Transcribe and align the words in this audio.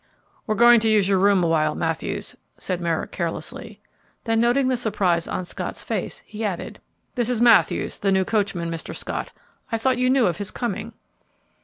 "We 0.47 0.53
are 0.53 0.55
going 0.55 0.79
to 0.79 0.89
use 0.89 1.07
your 1.07 1.19
room 1.19 1.43
a 1.43 1.47
while, 1.47 1.75
Matthews," 1.75 2.35
said 2.57 2.81
Merrick, 2.81 3.11
carelessly. 3.11 3.79
Then, 4.23 4.41
noting 4.41 4.67
the 4.67 4.75
surprise 4.75 5.27
on 5.27 5.45
Scott's 5.45 5.83
face, 5.83 6.23
he 6.25 6.43
added, 6.43 6.79
"This 7.13 7.29
is 7.29 7.39
Matthews, 7.39 7.99
the 7.99 8.11
new 8.11 8.25
coachman, 8.25 8.71
Mr. 8.71 8.95
Scott. 8.95 9.31
I 9.71 9.77
thought 9.77 9.99
you 9.99 10.09
knew 10.09 10.25
of 10.25 10.37
his 10.37 10.49
coming." 10.49 10.93